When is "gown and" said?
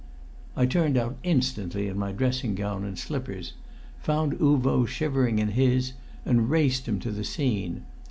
2.55-2.97